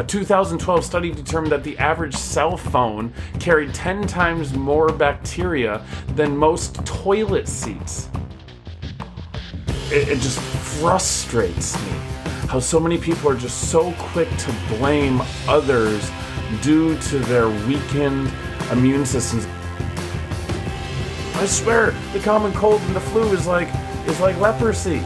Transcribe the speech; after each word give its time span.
A 0.00 0.02
2012 0.02 0.82
study 0.82 1.12
determined 1.12 1.52
that 1.52 1.62
the 1.62 1.76
average 1.76 2.14
cell 2.16 2.56
phone 2.56 3.12
carried 3.38 3.74
10 3.74 4.06
times 4.06 4.54
more 4.54 4.88
bacteria 4.88 5.84
than 6.14 6.34
most 6.34 6.76
toilet 6.86 7.46
seats. 7.46 8.08
It, 9.92 10.08
it 10.08 10.20
just 10.20 10.40
frustrates 10.40 11.76
me 11.84 11.90
how 12.48 12.60
so 12.60 12.80
many 12.80 12.96
people 12.96 13.28
are 13.28 13.36
just 13.36 13.70
so 13.70 13.92
quick 13.98 14.30
to 14.38 14.54
blame 14.68 15.20
others 15.46 16.10
due 16.62 16.96
to 17.00 17.18
their 17.18 17.50
weakened 17.66 18.32
immune 18.72 19.04
systems. 19.04 19.46
I 21.34 21.44
swear, 21.44 21.90
the 22.14 22.20
common 22.20 22.54
cold 22.54 22.80
and 22.80 22.96
the 22.96 23.00
flu 23.00 23.30
is 23.34 23.46
like 23.46 23.68
is 24.06 24.18
like 24.18 24.38
leprosy. 24.38 25.02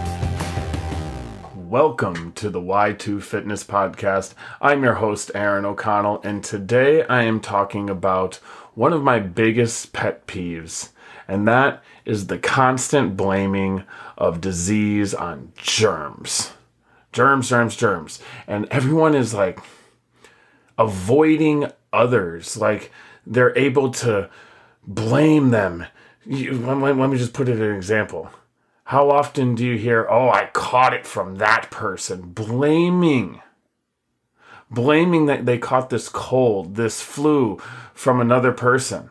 Welcome 1.75 2.31
to 2.35 2.51
the 2.51 2.61
Y2 2.61 3.21
Fitness 3.21 3.65
Podcast. 3.65 4.35
I'm 4.61 4.85
your 4.85 4.95
host, 4.95 5.33
Aaron 5.35 5.65
O'Connell, 5.65 6.21
and 6.23 6.45
today 6.45 7.03
I 7.07 7.25
am 7.25 7.41
talking 7.41 7.91
about 7.91 8.37
one 8.75 8.93
of 8.93 9.03
my 9.03 9.19
biggest 9.19 9.93
pet 9.93 10.25
peeves, 10.29 10.91
and 11.27 11.49
that 11.49 11.83
is 12.05 12.29
the 12.29 12.39
constant 12.39 13.17
blaming 13.17 13.83
of 14.17 14.41
disease 14.41 15.15
on 15.15 15.51
germs. 15.57 16.53
Germs, 17.13 17.49
germs, 17.49 17.75
germs. 17.75 18.21
And 18.47 18.69
everyone 18.71 19.17
is 19.17 19.35
like 19.35 19.59
avoiding 20.79 21.73
others. 21.93 22.57
Like 22.57 22.93
they're 23.27 23.59
able 23.59 23.91
to 23.91 24.31
blame 24.87 25.51
them. 25.51 25.87
You, 26.25 26.53
let, 26.53 26.97
let 26.97 27.11
me 27.11 27.19
just 27.19 27.33
put 27.33 27.49
it 27.49 27.57
in 27.57 27.63
an 27.63 27.75
example 27.75 28.31
how 28.85 29.11
often 29.11 29.55
do 29.55 29.65
you 29.65 29.77
hear, 29.79 30.07
oh, 30.11 30.29
I 30.29 30.51
caught 30.53 30.93
it 30.93 31.07
from 31.07 31.37
that 31.37 31.71
person? 31.71 32.33
Blaming. 32.33 33.41
Blaming 34.71 35.27
that 35.27 35.47
they 35.47 35.59
caught 35.59 35.91
this 35.91 36.09
cold, 36.09 36.77
this 36.77 37.01
flu 37.01 37.59
from 37.95 38.21
another 38.21 38.53
person. 38.53 39.11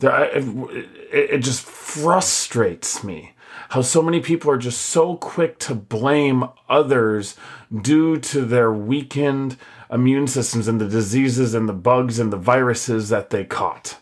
It 0.00 1.38
just 1.38 1.64
frustrates 1.64 3.02
me 3.04 3.34
how 3.70 3.82
so 3.82 4.02
many 4.02 4.20
people 4.20 4.50
are 4.50 4.58
just 4.58 4.80
so 4.80 5.16
quick 5.16 5.58
to 5.58 5.74
blame 5.74 6.44
others 6.68 7.36
due 7.82 8.16
to 8.18 8.42
their 8.42 8.72
weakened 8.72 9.56
immune 9.90 10.26
systems 10.26 10.68
and 10.68 10.80
the 10.80 10.88
diseases 10.88 11.54
and 11.54 11.68
the 11.68 11.72
bugs 11.72 12.18
and 12.18 12.32
the 12.32 12.36
viruses 12.36 13.08
that 13.08 13.30
they 13.30 13.44
caught. 13.44 13.98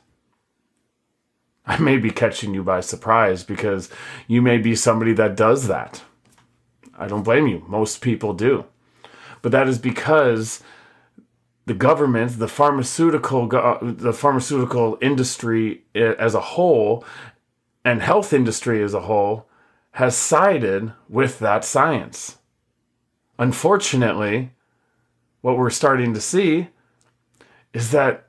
I 1.67 1.79
may 1.79 1.97
be 1.97 2.11
catching 2.11 2.55
you 2.55 2.63
by 2.63 2.81
surprise 2.81 3.43
because 3.43 3.91
you 4.29 4.41
may 4.41 4.59
be 4.59 4.75
somebody 4.75 5.13
that 5.15 5.37
does 5.37 5.67
that. 5.67 6.03
I 6.97 7.09
don't 7.09 7.25
blame 7.25 7.47
you. 7.47 7.65
Most 7.67 8.01
people 8.01 8.33
do. 8.33 8.65
But 9.43 9.53
that 9.53 9.69
is 9.69 9.79
because 9.79 10.63
the 11.67 11.75
government, 11.75 12.39
the 12.39 12.49
pharmaceutical 12.49 13.49
the 13.49 14.13
pharmaceutical 14.13 14.97
industry 15.03 15.83
as 15.95 16.35
a 16.35 16.41
whole 16.41 17.05
and 17.85 18.01
health 18.01 18.33
industry 18.33 18.83
as 18.83 18.95
a 18.95 19.03
whole 19.03 19.49
has 19.93 20.17
sided 20.17 20.93
with 21.09 21.39
that 21.41 21.65
science. 21.65 22.39
Unfortunately, 23.39 24.53
what 25.41 25.59
we're 25.59 25.71
starting 25.71 26.15
to 26.15 26.21
see 26.21 26.69
is 27.73 27.91
that 27.91 28.29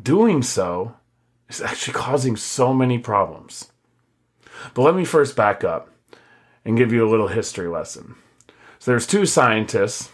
doing 0.00 0.42
so 0.42 0.94
is 1.48 1.60
actually 1.60 1.94
causing 1.94 2.36
so 2.36 2.72
many 2.72 2.98
problems. 2.98 3.70
But 4.72 4.82
let 4.82 4.94
me 4.94 5.04
first 5.04 5.36
back 5.36 5.64
up 5.64 5.90
and 6.64 6.76
give 6.76 6.92
you 6.92 7.06
a 7.06 7.10
little 7.10 7.28
history 7.28 7.68
lesson. 7.68 8.16
So 8.78 8.90
there's 8.90 9.06
two 9.06 9.26
scientists, 9.26 10.10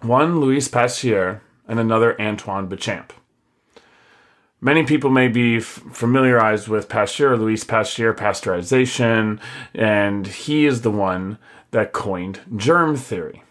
one 0.00 0.40
Louis 0.40 0.66
Pasteur 0.68 1.42
and 1.68 1.78
another 1.78 2.20
Antoine 2.20 2.68
Bechamp. 2.68 3.10
Many 4.60 4.84
people 4.84 5.10
may 5.10 5.26
be 5.26 5.56
f- 5.56 5.64
familiarized 5.92 6.68
with 6.68 6.88
Pasteur, 6.88 7.36
Louis 7.36 7.64
Pasteur, 7.64 8.14
pasteurization, 8.14 9.40
and 9.74 10.26
he 10.26 10.66
is 10.66 10.82
the 10.82 10.90
one 10.90 11.38
that 11.72 11.92
coined 11.92 12.40
germ 12.56 12.94
theory. 12.96 13.42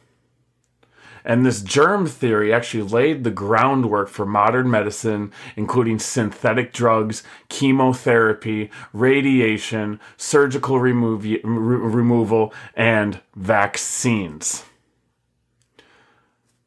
And 1.23 1.45
this 1.45 1.61
germ 1.61 2.07
theory 2.07 2.53
actually 2.53 2.83
laid 2.83 3.23
the 3.23 3.31
groundwork 3.31 4.09
for 4.09 4.25
modern 4.25 4.69
medicine, 4.69 5.31
including 5.55 5.99
synthetic 5.99 6.73
drugs, 6.73 7.23
chemotherapy, 7.49 8.71
radiation, 8.93 9.99
surgical 10.17 10.79
remo- 10.79 11.17
removal, 11.17 12.53
and 12.75 13.19
vaccines. 13.35 14.63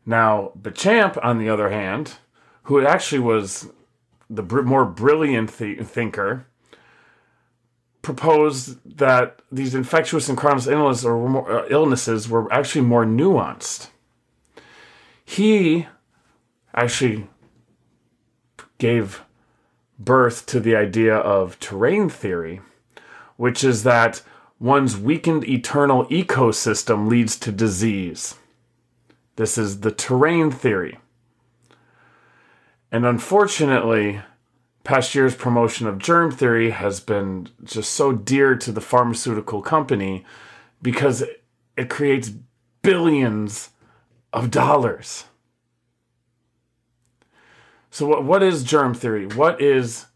Now, 0.07 0.53
Bechamp, 0.61 1.19
on 1.23 1.39
the 1.39 1.49
other 1.49 1.71
hand, 1.71 2.15
who 2.65 2.85
actually 2.85 3.21
was 3.21 3.71
the 4.29 4.43
br- 4.43 4.63
more 4.63 4.85
brilliant 4.85 5.57
th- 5.57 5.81
thinker, 5.81 6.47
proposed 8.03 8.79
that 8.99 9.41
these 9.51 9.75
infectious 9.75 10.29
and 10.29 10.37
chronic 10.37 10.67
illnesses, 10.67 11.07
or 11.07 11.29
more, 11.29 11.51
uh, 11.51 11.67
illnesses 11.71 12.29
were 12.29 12.53
actually 12.53 12.83
more 12.83 13.07
nuanced 13.07 13.89
he 15.25 15.87
actually 16.75 17.29
gave 18.79 19.23
birth 19.99 20.47
to 20.47 20.61
the 20.61 20.77
idea 20.77 21.17
of 21.17 21.59
terrain 21.61 22.09
theory, 22.09 22.61
which 23.37 23.65
is 23.65 23.83
that 23.85 24.23
one's 24.59 24.97
weakened 24.97 25.49
eternal 25.49 26.07
ecosystem 26.07 27.09
leads 27.09 27.37
to 27.39 27.53
disease. 27.53 28.37
This 29.37 29.59
is 29.59 29.81
the 29.81 29.91
terrain 29.91 30.51
theory. 30.51 30.99
And 32.93 33.05
unfortunately, 33.05 34.21
Pasteur's 34.85 35.35
promotion 35.35 35.87
of 35.87 35.99
germ 35.99 36.31
theory 36.31 36.71
has 36.71 37.01
been 37.01 37.49
just 37.65 37.93
so 37.93 38.13
dear 38.13 38.55
to 38.57 38.71
the 38.71 38.81
pharmaceutical 38.81 39.63
company 39.63 40.25
because 40.83 41.25
it 41.77 41.89
creates 41.89 42.31
billions 42.83 43.71
of 44.35 44.51
dollars. 44.51 45.25
So, 47.91 48.07
what, 48.07 48.25
what 48.25 48.43
is 48.43 48.65
germ 48.65 48.93
theory? 48.93 49.25
What 49.27 49.63
is 49.63 50.07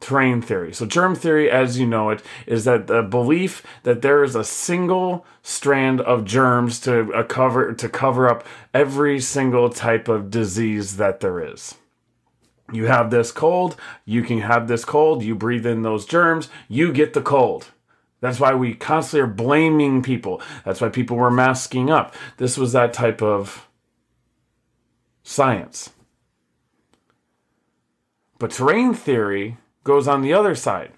terrain 0.00 0.42
theory? 0.42 0.74
So, 0.74 0.84
germ 0.84 1.14
theory, 1.14 1.48
as 1.48 1.78
you 1.78 1.86
know 1.86 2.10
it, 2.10 2.20
is 2.44 2.64
that 2.64 2.88
the 2.88 3.02
belief 3.02 3.64
that 3.84 4.02
there 4.02 4.24
is 4.24 4.34
a 4.34 4.42
single 4.42 5.24
strand 5.42 6.00
of 6.00 6.24
germs 6.24 6.80
to 6.80 7.14
uh, 7.14 7.22
cover 7.22 7.72
to 7.72 7.88
cover 7.88 8.28
up 8.28 8.44
every 8.74 9.20
single 9.20 9.70
type 9.70 10.08
of 10.08 10.28
disease 10.28 10.96
that 10.96 11.20
there 11.20 11.40
is. 11.40 11.76
You 12.72 12.86
have 12.86 13.10
this 13.10 13.30
cold, 13.30 13.76
you 14.04 14.22
can 14.24 14.40
have 14.40 14.66
this 14.66 14.84
cold, 14.84 15.22
you 15.22 15.36
breathe 15.36 15.66
in 15.66 15.82
those 15.82 16.06
germs, 16.06 16.48
you 16.68 16.92
get 16.92 17.12
the 17.12 17.22
cold. 17.22 17.68
That's 18.22 18.38
why 18.38 18.54
we 18.54 18.72
constantly 18.72 19.24
are 19.24 19.34
blaming 19.34 20.00
people. 20.00 20.40
That's 20.64 20.80
why 20.80 20.90
people 20.90 21.16
were 21.16 21.30
masking 21.30 21.90
up. 21.90 22.14
This 22.36 22.56
was 22.56 22.72
that 22.72 22.92
type 22.92 23.20
of 23.20 23.68
science. 25.24 25.90
But 28.38 28.52
terrain 28.52 28.94
theory 28.94 29.56
goes 29.82 30.06
on 30.06 30.22
the 30.22 30.32
other 30.32 30.54
side. 30.54 30.92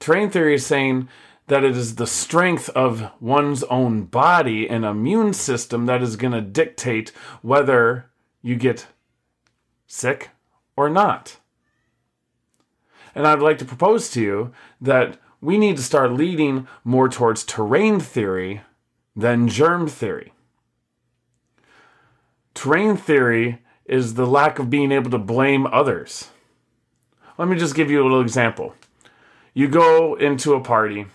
Terrain 0.00 0.28
theory 0.28 0.54
is 0.54 0.66
saying 0.66 1.08
that 1.46 1.62
it 1.62 1.76
is 1.76 1.94
the 1.94 2.06
strength 2.06 2.68
of 2.70 3.12
one's 3.20 3.62
own 3.64 4.02
body 4.02 4.68
and 4.68 4.84
immune 4.84 5.32
system 5.32 5.86
that 5.86 6.02
is 6.02 6.16
going 6.16 6.32
to 6.32 6.40
dictate 6.40 7.10
whether 7.42 8.10
you 8.42 8.56
get 8.56 8.88
sick 9.86 10.30
or 10.76 10.90
not. 10.90 11.36
And 13.14 13.24
I'd 13.24 13.38
like 13.38 13.58
to 13.58 13.64
propose 13.64 14.10
to 14.10 14.20
you 14.20 14.52
that 14.80 15.16
we 15.40 15.58
need 15.58 15.76
to 15.76 15.82
start 15.82 16.12
leading 16.12 16.68
more 16.84 17.08
towards 17.08 17.44
terrain 17.44 18.00
theory 18.00 18.62
than 19.16 19.48
germ 19.48 19.88
theory. 19.88 20.32
Terrain 22.54 22.96
theory 22.96 23.62
is 23.86 24.14
the 24.14 24.26
lack 24.26 24.58
of 24.58 24.70
being 24.70 24.92
able 24.92 25.10
to 25.10 25.18
blame 25.18 25.66
others. 25.66 26.30
Let 27.38 27.48
me 27.48 27.56
just 27.56 27.74
give 27.74 27.90
you 27.90 28.02
a 28.02 28.04
little 28.04 28.20
example. 28.20 28.74
You 29.54 29.66
go 29.66 30.14
into 30.14 30.54
a 30.54 30.60
party 30.60 31.06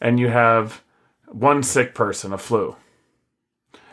and 0.00 0.18
you 0.18 0.28
have 0.28 0.82
one 1.26 1.62
sick 1.62 1.94
person, 1.94 2.32
a 2.32 2.38
flu, 2.38 2.76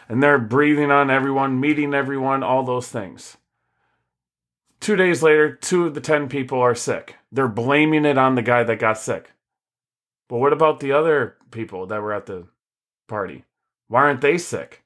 and 0.08 0.22
they're 0.22 0.40
breathing 0.40 0.92
on 0.92 1.10
everyone, 1.10 1.60
meeting 1.60 1.94
everyone, 1.94 2.42
all 2.42 2.64
those 2.64 2.88
things. 2.88 3.38
Two 4.80 4.96
days 4.96 5.24
later, 5.24 5.56
two 5.56 5.86
of 5.86 5.94
the 5.94 6.02
10 6.02 6.28
people 6.28 6.60
are 6.60 6.76
sick. 6.76 7.16
They're 7.32 7.48
blaming 7.48 8.06
it 8.06 8.18
on 8.18 8.36
the 8.36 8.42
guy 8.42 8.64
that 8.64 8.80
got 8.80 8.98
sick. 8.98 9.32
But 10.30 10.38
what 10.38 10.54
about 10.54 10.80
the 10.80 10.92
other 10.92 11.38
people 11.52 11.86
that 11.88 12.02
were 12.02 12.14
at 12.14 12.26
the 12.26 12.48
party? 13.08 13.44
Why 13.88 14.04
aren't 14.04 14.22
they 14.22 14.38
sick? 14.38 14.84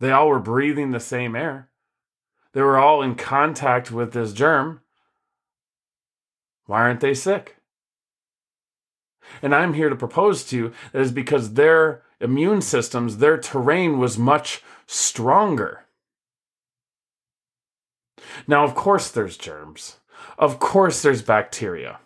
They 0.00 0.10
all 0.10 0.28
were 0.28 0.40
breathing 0.40 0.90
the 0.90 1.00
same 1.00 1.36
air. 1.36 1.68
They 2.52 2.62
were 2.62 2.78
all 2.78 3.02
in 3.02 3.14
contact 3.14 3.90
with 3.90 4.12
this 4.12 4.32
germ. 4.32 4.80
Why 6.66 6.80
aren't 6.80 7.00
they 7.00 7.14
sick? 7.14 7.56
And 9.42 9.54
I'm 9.54 9.74
here 9.74 9.88
to 9.88 9.96
propose 9.96 10.44
to 10.44 10.56
you 10.56 10.72
that 10.92 11.00
is 11.00 11.12
because 11.12 11.54
their 11.54 12.02
immune 12.20 12.60
systems, 12.60 13.18
their 13.18 13.38
terrain 13.38 13.98
was 13.98 14.18
much 14.18 14.62
stronger. 14.86 15.84
Now, 18.46 18.64
of 18.64 18.74
course, 18.74 19.10
there's 19.10 19.36
germs. 19.36 19.98
Of 20.38 20.58
course, 20.58 21.02
there's 21.02 21.22
bacteria. 21.22 22.00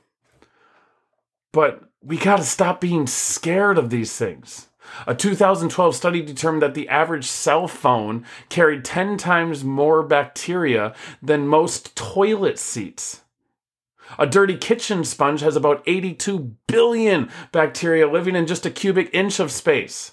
But 1.52 1.87
we 2.02 2.16
got 2.16 2.36
to 2.36 2.44
stop 2.44 2.80
being 2.80 3.06
scared 3.06 3.78
of 3.78 3.90
these 3.90 4.16
things. 4.16 4.68
A 5.06 5.14
2012 5.14 5.94
study 5.94 6.22
determined 6.22 6.62
that 6.62 6.74
the 6.74 6.88
average 6.88 7.26
cell 7.26 7.68
phone 7.68 8.24
carried 8.48 8.84
10 8.84 9.18
times 9.18 9.64
more 9.64 10.02
bacteria 10.02 10.94
than 11.22 11.46
most 11.46 11.94
toilet 11.94 12.58
seats. 12.58 13.22
A 14.18 14.26
dirty 14.26 14.56
kitchen 14.56 15.04
sponge 15.04 15.42
has 15.42 15.56
about 15.56 15.82
82 15.86 16.56
billion 16.66 17.28
bacteria 17.52 18.08
living 18.10 18.34
in 18.34 18.46
just 18.46 18.64
a 18.64 18.70
cubic 18.70 19.10
inch 19.12 19.38
of 19.38 19.52
space. 19.52 20.12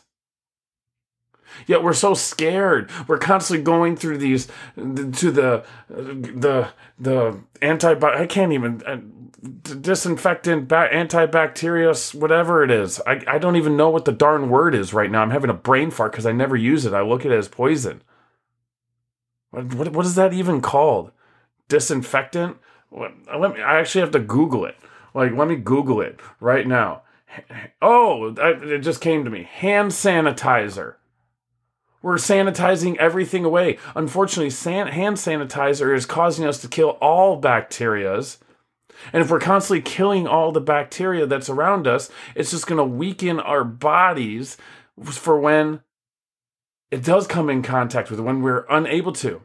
Yet 1.67 1.83
we're 1.83 1.93
so 1.93 2.13
scared. 2.13 2.89
We're 3.07 3.17
constantly 3.17 3.63
going 3.63 3.95
through 3.95 4.17
these 4.17 4.47
to 4.75 5.31
the 5.31 5.65
the 5.97 6.69
the 6.99 7.39
antibiotic. 7.61 8.17
I 8.17 8.25
can't 8.27 8.53
even 8.53 8.83
uh, 8.85 8.97
disinfectant, 9.45 10.67
antibacterial, 10.69 12.15
whatever 12.15 12.63
it 12.63 12.71
is. 12.71 12.99
I, 13.05 13.21
I 13.27 13.37
don't 13.37 13.55
even 13.55 13.77
know 13.77 13.89
what 13.89 14.05
the 14.05 14.11
darn 14.11 14.49
word 14.49 14.75
is 14.75 14.93
right 14.93 15.11
now. 15.11 15.21
I'm 15.21 15.31
having 15.31 15.49
a 15.49 15.55
brain 15.55 15.91
fart 15.91 16.11
because 16.11 16.25
I 16.25 16.31
never 16.31 16.55
use 16.55 16.85
it. 16.85 16.93
I 16.93 17.01
look 17.01 17.25
at 17.25 17.31
it 17.31 17.37
as 17.37 17.47
poison. 17.47 18.01
What, 19.51 19.73
what, 19.73 19.87
what 19.89 20.05
is 20.05 20.15
that 20.15 20.33
even 20.33 20.61
called? 20.61 21.11
Disinfectant? 21.67 22.57
let 22.91 23.53
me. 23.53 23.61
I 23.61 23.79
actually 23.79 24.01
have 24.01 24.11
to 24.11 24.19
Google 24.19 24.65
it. 24.65 24.77
Like, 25.13 25.33
let 25.33 25.47
me 25.47 25.55
Google 25.55 26.01
it 26.01 26.19
right 26.39 26.67
now. 26.67 27.01
Oh, 27.81 28.33
it 28.37 28.79
just 28.79 29.01
came 29.01 29.25
to 29.25 29.29
me. 29.29 29.43
Hand 29.43 29.91
sanitizer. 29.91 30.95
We're 32.05 32.17
sanitizing 32.17 32.97
everything 32.97 33.45
away. 33.45 33.79
Unfortunately, 33.95 34.51
san- 34.51 34.89
hand 34.89 35.17
sanitizer 35.17 35.91
is 35.91 36.05
causing 36.05 36.45
us 36.45 36.61
to 36.61 36.67
kill 36.67 36.99
all 37.01 37.41
bacterias. 37.41 38.37
And 39.11 39.23
if 39.23 39.31
we're 39.31 39.39
constantly 39.39 39.81
killing 39.81 40.27
all 40.27 40.51
the 40.51 40.61
bacteria 40.61 41.25
that's 41.25 41.49
around 41.49 41.87
us, 41.87 42.11
it's 42.35 42.51
just 42.51 42.67
going 42.67 42.77
to 42.77 42.83
weaken 42.83 43.39
our 43.39 43.63
bodies 43.63 44.55
for 45.03 45.39
when 45.39 45.81
it 46.91 47.03
does 47.03 47.25
come 47.25 47.49
in 47.49 47.63
contact 47.63 48.11
with 48.11 48.19
when 48.19 48.43
we're 48.43 48.67
unable 48.69 49.13
to. 49.13 49.41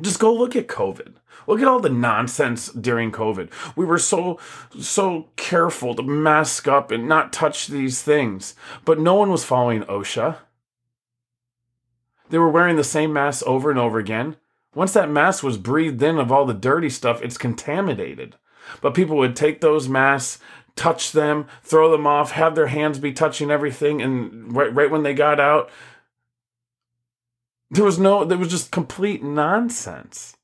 Just 0.00 0.20
go 0.20 0.32
look 0.32 0.54
at 0.54 0.68
COVID. 0.68 1.14
Look 1.48 1.60
at 1.60 1.66
all 1.66 1.80
the 1.80 1.88
nonsense 1.88 2.68
during 2.68 3.10
COVID. 3.10 3.50
We 3.74 3.84
were 3.84 3.98
so 3.98 4.38
so 4.78 5.30
careful 5.34 5.96
to 5.96 6.02
mask 6.04 6.68
up 6.68 6.92
and 6.92 7.08
not 7.08 7.32
touch 7.32 7.66
these 7.66 8.02
things, 8.02 8.54
but 8.84 9.00
no 9.00 9.16
one 9.16 9.32
was 9.32 9.42
following 9.42 9.82
OSHA. 9.82 10.36
They 12.30 12.38
were 12.38 12.48
wearing 12.50 12.76
the 12.76 12.84
same 12.84 13.12
mask 13.12 13.46
over 13.46 13.70
and 13.70 13.78
over 13.78 13.98
again. 13.98 14.36
Once 14.74 14.92
that 14.92 15.10
mask 15.10 15.42
was 15.42 15.56
breathed 15.58 16.02
in 16.02 16.18
of 16.18 16.30
all 16.30 16.44
the 16.44 16.54
dirty 16.54 16.90
stuff, 16.90 17.22
it's 17.22 17.38
contaminated. 17.38 18.36
But 18.80 18.94
people 18.94 19.16
would 19.16 19.34
take 19.34 19.60
those 19.60 19.88
masks, 19.88 20.40
touch 20.76 21.12
them, 21.12 21.46
throw 21.62 21.90
them 21.90 22.06
off, 22.06 22.32
have 22.32 22.54
their 22.54 22.66
hands 22.66 22.98
be 22.98 23.12
touching 23.12 23.50
everything, 23.50 24.02
and 24.02 24.54
right, 24.54 24.72
right 24.74 24.90
when 24.90 25.02
they 25.02 25.14
got 25.14 25.40
out, 25.40 25.70
there 27.70 27.84
was 27.84 27.98
no, 27.98 28.24
there 28.24 28.38
was 28.38 28.48
just 28.48 28.70
complete 28.70 29.22
nonsense. 29.22 30.36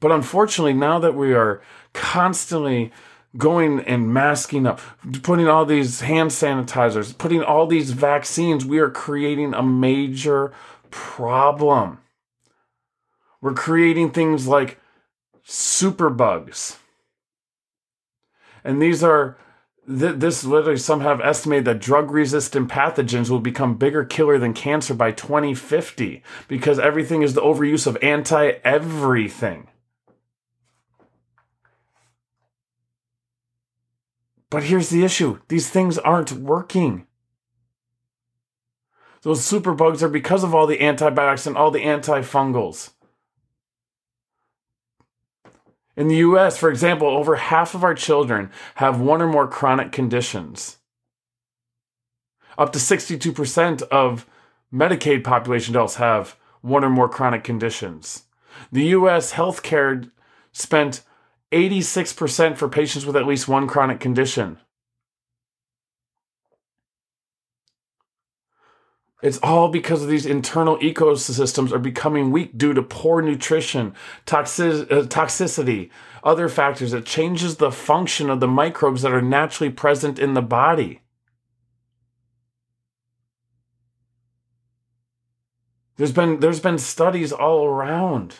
But 0.00 0.12
unfortunately, 0.12 0.74
now 0.74 0.98
that 1.00 1.14
we 1.14 1.34
are 1.34 1.60
constantly 1.92 2.92
going 3.36 3.80
and 3.80 4.12
masking 4.12 4.66
up, 4.66 4.80
putting 5.22 5.48
all 5.48 5.64
these 5.64 6.00
hand 6.00 6.30
sanitizers, 6.30 7.16
putting 7.16 7.42
all 7.42 7.66
these 7.66 7.90
vaccines, 7.90 8.64
we 8.64 8.78
are 8.78 8.90
creating 8.90 9.54
a 9.54 9.62
major 9.62 10.52
problem. 10.90 11.98
We're 13.40 13.54
creating 13.54 14.10
things 14.10 14.46
like 14.46 14.78
superbugs. 15.46 16.78
And 18.64 18.82
these 18.82 19.02
are 19.02 19.38
this 19.90 20.44
literally 20.44 20.76
some 20.76 21.00
have 21.00 21.20
estimated 21.22 21.64
that 21.64 21.80
drug 21.80 22.10
resistant 22.10 22.68
pathogens 22.68 23.30
will 23.30 23.40
become 23.40 23.78
bigger 23.78 24.04
killer 24.04 24.38
than 24.38 24.52
cancer 24.52 24.92
by 24.92 25.12
2050 25.12 26.22
because 26.46 26.78
everything 26.78 27.22
is 27.22 27.32
the 27.32 27.40
overuse 27.40 27.86
of 27.86 27.96
anti 28.02 28.50
everything. 28.64 29.68
But 34.50 34.64
here's 34.64 34.90
the 34.90 35.04
issue 35.04 35.40
these 35.48 35.68
things 35.70 35.98
aren't 35.98 36.32
working. 36.32 37.06
Those 39.22 39.40
superbugs 39.40 40.02
are 40.02 40.08
because 40.08 40.44
of 40.44 40.54
all 40.54 40.66
the 40.66 40.80
antibiotics 40.80 41.46
and 41.46 41.56
all 41.56 41.70
the 41.70 41.82
antifungals. 41.82 42.90
In 45.96 46.06
the 46.06 46.16
US, 46.16 46.56
for 46.56 46.70
example, 46.70 47.08
over 47.08 47.34
half 47.34 47.74
of 47.74 47.82
our 47.82 47.94
children 47.94 48.50
have 48.76 49.00
one 49.00 49.20
or 49.20 49.26
more 49.26 49.48
chronic 49.48 49.90
conditions. 49.90 50.78
Up 52.56 52.72
to 52.72 52.78
62% 52.78 53.82
of 53.82 54.24
Medicaid 54.72 55.24
population 55.24 55.74
adults 55.74 55.96
have 55.96 56.36
one 56.60 56.84
or 56.84 56.90
more 56.90 57.08
chronic 57.08 57.42
conditions. 57.42 58.24
The 58.70 58.84
US 58.86 59.32
healthcare 59.32 60.10
spent 60.52 61.02
86% 61.52 62.56
for 62.56 62.68
patients 62.68 63.06
with 63.06 63.16
at 63.16 63.26
least 63.26 63.48
one 63.48 63.66
chronic 63.66 64.00
condition. 64.00 64.58
It's 69.20 69.38
all 69.42 69.68
because 69.68 70.02
of 70.02 70.08
these 70.08 70.26
internal 70.26 70.78
ecosystems 70.78 71.72
are 71.72 71.78
becoming 71.78 72.30
weak 72.30 72.56
due 72.56 72.72
to 72.72 72.82
poor 72.82 73.20
nutrition, 73.20 73.94
toxic, 74.26 74.90
uh, 74.92 75.02
toxicity, 75.02 75.90
other 76.22 76.48
factors. 76.48 76.92
It 76.92 77.04
changes 77.04 77.56
the 77.56 77.72
function 77.72 78.30
of 78.30 78.38
the 78.38 78.46
microbes 78.46 79.02
that 79.02 79.12
are 79.12 79.22
naturally 79.22 79.70
present 79.70 80.20
in 80.20 80.34
the 80.34 80.42
body. 80.42 81.00
There's 85.96 86.12
been 86.12 86.38
there's 86.38 86.60
been 86.60 86.78
studies 86.78 87.32
all 87.32 87.66
around. 87.66 88.36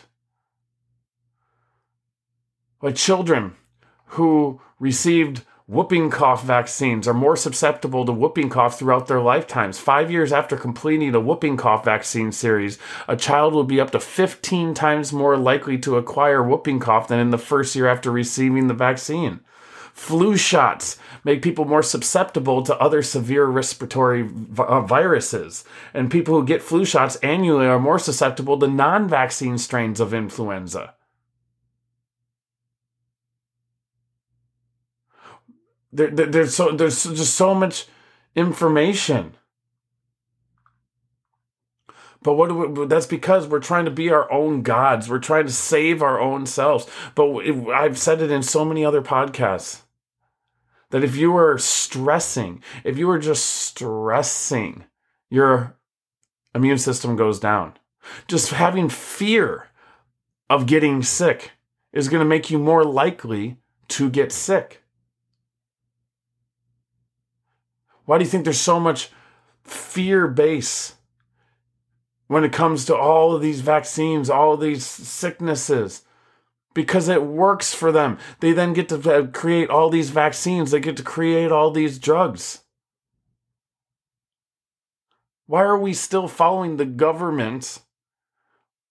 Like 2.81 2.95
children 2.95 3.55
who 4.13 4.61
received 4.79 5.43
whooping 5.67 6.09
cough 6.09 6.43
vaccines 6.43 7.07
are 7.09 7.13
more 7.13 7.35
susceptible 7.35 8.05
to 8.05 8.11
whooping 8.13 8.49
cough 8.49 8.79
throughout 8.79 9.07
their 9.07 9.19
lifetimes. 9.19 9.77
Five 9.77 10.09
years 10.09 10.31
after 10.31 10.55
completing 10.55 11.13
a 11.13 11.19
whooping 11.19 11.57
cough 11.57 11.83
vaccine 11.83 12.31
series, 12.31 12.79
a 13.07 13.17
child 13.17 13.53
will 13.53 13.65
be 13.65 13.81
up 13.81 13.91
to 13.91 13.99
15 13.99 14.73
times 14.73 15.11
more 15.11 15.35
likely 15.35 15.77
to 15.79 15.97
acquire 15.97 16.41
whooping 16.41 16.79
cough 16.79 17.09
than 17.09 17.19
in 17.19 17.31
the 17.31 17.37
first 17.37 17.75
year 17.75 17.87
after 17.87 18.11
receiving 18.11 18.67
the 18.67 18.73
vaccine. 18.73 19.41
Flu 19.93 20.37
shots 20.37 20.97
make 21.25 21.41
people 21.41 21.65
more 21.65 21.83
susceptible 21.83 22.63
to 22.63 22.77
other 22.77 23.03
severe 23.03 23.45
respiratory 23.45 24.29
uh, 24.57 24.79
viruses. 24.81 25.65
And 25.93 26.09
people 26.09 26.33
who 26.33 26.45
get 26.45 26.63
flu 26.63 26.85
shots 26.85 27.17
annually 27.17 27.65
are 27.65 27.77
more 27.77 27.99
susceptible 27.99 28.57
to 28.59 28.67
non 28.67 29.09
vaccine 29.09 29.57
strains 29.57 29.99
of 29.99 30.13
influenza. 30.13 30.93
There, 35.91 36.09
there, 36.09 36.27
there's 36.27 36.55
so 36.55 36.71
there's 36.71 37.03
just 37.03 37.35
so 37.35 37.53
much 37.55 37.87
information. 38.35 39.35
But 42.21 42.33
what 42.33 42.77
we, 42.77 42.85
that's 42.85 43.05
because 43.05 43.47
we're 43.47 43.59
trying 43.59 43.85
to 43.85 43.91
be 43.91 44.09
our 44.09 44.29
own 44.31 44.61
gods. 44.61 45.09
We're 45.09 45.19
trying 45.19 45.45
to 45.45 45.53
save 45.53 46.01
our 46.01 46.19
own 46.19 46.45
selves. 46.45 46.85
But 47.15 47.29
it, 47.45 47.67
I've 47.69 47.97
said 47.97 48.21
it 48.21 48.31
in 48.31 48.43
so 48.43 48.65
many 48.65 48.83
other 48.83 49.01
podcasts 49.01 49.83
that 50.89 51.03
if 51.03 51.15
you 51.15 51.31
were 51.31 51.57
stressing, 51.57 52.61
if 52.83 52.97
you 52.97 53.07
were 53.07 53.19
just 53.19 53.45
stressing, 53.45 54.85
your 55.29 55.77
immune 56.53 56.77
system 56.77 57.15
goes 57.15 57.39
down. 57.39 57.73
Just 58.27 58.51
having 58.51 58.89
fear 58.89 59.67
of 60.49 60.65
getting 60.65 61.03
sick 61.03 61.51
is 61.93 62.09
going 62.09 62.21
to 62.21 62.25
make 62.25 62.49
you 62.49 62.57
more 62.57 62.83
likely 62.83 63.57
to 63.87 64.09
get 64.09 64.31
sick. 64.31 64.78
Why 68.09 68.17
do 68.17 68.23
you 68.23 68.29
think 68.31 68.43
there's 68.43 68.59
so 68.59 68.79
much 68.79 69.11
fear 69.61 70.27
base 70.27 70.95
when 72.25 72.43
it 72.43 72.51
comes 72.51 72.85
to 72.85 72.97
all 72.97 73.35
of 73.35 73.41
these 73.43 73.61
vaccines, 73.61 74.31
all 74.31 74.53
of 74.53 74.61
these 74.61 74.83
sicknesses? 74.83 76.05
Because 76.73 77.07
it 77.07 77.21
works 77.21 77.75
for 77.75 77.91
them. 77.91 78.17
They 78.39 78.51
then 78.51 78.73
get 78.73 78.89
to 78.89 78.95
uh, 78.95 79.27
create 79.27 79.69
all 79.69 79.91
these 79.91 80.09
vaccines, 80.09 80.71
they 80.71 80.79
get 80.79 80.97
to 80.97 81.03
create 81.03 81.51
all 81.51 81.69
these 81.69 81.99
drugs. 81.99 82.61
Why 85.45 85.61
are 85.61 85.77
we 85.77 85.93
still 85.93 86.27
following 86.27 86.77
the 86.77 86.85
government 86.85 87.77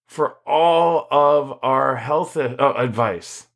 for 0.07 0.37
all 0.47 1.09
of 1.11 1.59
our 1.65 1.97
health 1.97 2.37
uh, 2.37 2.55
advice? 2.77 3.49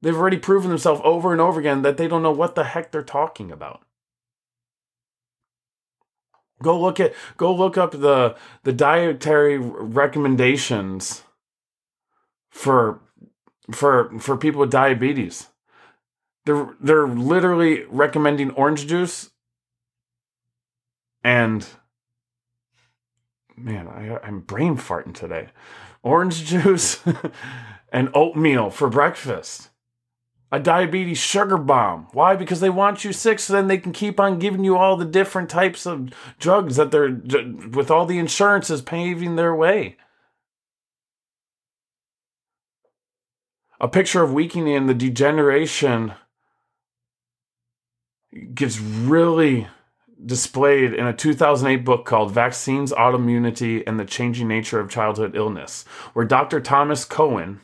They've 0.00 0.16
already 0.16 0.38
proven 0.38 0.70
themselves 0.70 1.02
over 1.04 1.30
and 1.30 1.42
over 1.42 1.60
again 1.60 1.82
that 1.82 1.98
they 1.98 2.08
don't 2.08 2.22
know 2.22 2.32
what 2.32 2.54
the 2.54 2.64
heck 2.64 2.90
they're 2.90 3.02
talking 3.02 3.52
about. 3.52 3.82
Go 6.62 6.80
look 6.80 7.00
at 7.00 7.14
go 7.36 7.54
look 7.54 7.76
up 7.76 7.92
the 7.92 8.36
the 8.62 8.72
dietary 8.72 9.58
recommendations 9.58 11.22
for 12.50 13.00
for 13.70 14.18
for 14.18 14.36
people 14.36 14.60
with 14.60 14.70
diabetes. 14.70 15.48
They're 16.46 16.74
they're 16.80 17.06
literally 17.06 17.84
recommending 17.88 18.50
orange 18.52 18.86
juice 18.86 19.30
and 21.24 21.66
man, 23.56 23.88
I, 23.88 24.18
I'm 24.22 24.40
brain 24.40 24.76
farting 24.76 25.14
today. 25.14 25.48
Orange 26.02 26.44
juice 26.46 27.00
and 27.92 28.10
oatmeal 28.14 28.70
for 28.70 28.88
breakfast. 28.88 29.70
A 30.54 30.60
diabetes 30.60 31.16
sugar 31.16 31.56
bomb. 31.56 32.08
Why? 32.12 32.36
Because 32.36 32.60
they 32.60 32.68
want 32.68 33.04
you 33.04 33.14
sick 33.14 33.38
so 33.38 33.54
then 33.54 33.68
they 33.68 33.78
can 33.78 33.92
keep 33.92 34.20
on 34.20 34.38
giving 34.38 34.64
you 34.64 34.76
all 34.76 34.98
the 34.98 35.06
different 35.06 35.48
types 35.48 35.86
of 35.86 36.10
drugs 36.38 36.76
that 36.76 36.90
they're, 36.90 37.10
with 37.70 37.90
all 37.90 38.04
the 38.04 38.18
insurances 38.18 38.82
paving 38.82 39.36
their 39.36 39.54
way. 39.54 39.96
A 43.80 43.88
picture 43.88 44.22
of 44.22 44.34
weakening 44.34 44.76
and 44.76 44.88
the 44.90 44.94
degeneration 44.94 46.12
gets 48.54 48.78
really 48.78 49.68
displayed 50.24 50.92
in 50.92 51.06
a 51.06 51.12
2008 51.12 51.84
book 51.84 52.04
called 52.04 52.30
Vaccines, 52.30 52.92
Autoimmunity, 52.92 53.82
and 53.86 53.98
the 53.98 54.04
Changing 54.04 54.48
Nature 54.48 54.80
of 54.80 54.90
Childhood 54.90 55.34
Illness, 55.34 55.84
where 56.12 56.24
Dr. 56.24 56.60
Thomas 56.60 57.04
Cowan, 57.04 57.60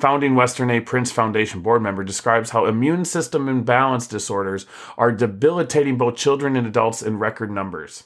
founding 0.00 0.34
Weston 0.34 0.70
A 0.70 0.80
Price 0.80 1.10
Foundation 1.10 1.60
board 1.60 1.82
member, 1.82 2.02
describes 2.02 2.50
how 2.50 2.66
immune 2.66 3.04
system 3.04 3.48
imbalance 3.48 4.06
disorders 4.06 4.66
are 4.96 5.12
debilitating 5.12 5.98
both 5.98 6.16
children 6.16 6.56
and 6.56 6.66
adults 6.66 7.02
in 7.02 7.18
record 7.18 7.50
numbers 7.50 8.04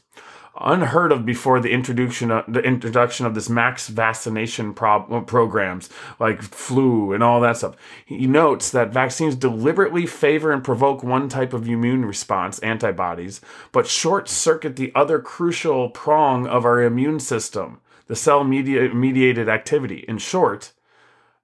unheard 0.60 1.10
of 1.10 1.26
before 1.26 1.60
the 1.60 1.70
introduction 1.70 2.30
of, 2.30 2.44
the 2.46 2.60
introduction 2.60 3.26
of 3.26 3.34
this 3.34 3.48
max 3.48 3.88
vaccination 3.88 4.74
uh, 4.80 5.20
programs 5.20 5.90
like 6.20 6.42
flu 6.42 7.12
and 7.12 7.22
all 7.22 7.40
that 7.40 7.56
stuff. 7.56 7.76
He 8.06 8.26
notes 8.26 8.70
that 8.70 8.92
vaccines 8.92 9.34
deliberately 9.34 10.06
favor 10.06 10.52
and 10.52 10.62
provoke 10.62 11.02
one 11.02 11.28
type 11.28 11.52
of 11.52 11.68
immune 11.68 12.04
response, 12.04 12.58
antibodies, 12.60 13.40
but 13.72 13.86
short 13.86 14.28
circuit 14.28 14.76
the 14.76 14.92
other 14.94 15.18
crucial 15.18 15.88
prong 15.90 16.46
of 16.46 16.64
our 16.64 16.82
immune 16.82 17.20
system, 17.20 17.80
the 18.06 18.16
cell 18.16 18.44
mediated 18.44 19.48
activity. 19.48 20.04
In 20.06 20.18
short, 20.18 20.72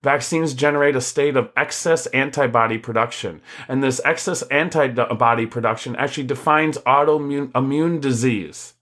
Vaccines 0.03 0.55
generate 0.55 0.97
a 0.97 1.01
state 1.01 1.37
of 1.37 1.51
excess 1.57 2.07
antibody 2.07 2.79
production, 2.79 3.43
and 3.69 3.83
this 3.83 4.01
excess 4.05 4.43
antibody 4.45 5.45
production 5.45 5.95
actually 5.97 6.25
defines 6.25 6.79
autoimmune 6.79 7.55
immune 7.55 8.01
disease. 8.01 8.75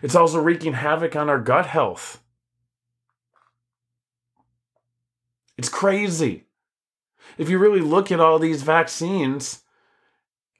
It's 0.00 0.14
also 0.14 0.40
wreaking 0.40 0.72
havoc 0.72 1.14
on 1.14 1.28
our 1.28 1.38
gut 1.38 1.66
health. 1.66 2.22
It's 5.58 5.68
crazy. 5.68 6.46
If 7.36 7.50
you 7.50 7.58
really 7.58 7.80
look 7.80 8.10
at 8.10 8.20
all 8.20 8.38
these 8.38 8.62
vaccines 8.62 9.61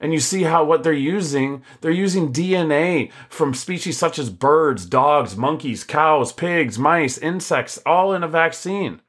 and 0.02 0.12
you 0.12 0.18
see 0.18 0.42
how 0.42 0.64
what 0.64 0.82
they're 0.82 0.92
using, 0.92 1.62
they're 1.80 1.92
using 1.92 2.32
DNA 2.32 3.12
from 3.28 3.54
species 3.54 3.96
such 3.96 4.18
as 4.18 4.30
birds, 4.30 4.84
dogs, 4.84 5.36
monkeys, 5.36 5.84
cows, 5.84 6.32
pigs, 6.32 6.76
mice, 6.76 7.16
insects, 7.16 7.78
all 7.86 8.12
in 8.12 8.24
a 8.24 8.28
vaccine. 8.28 9.00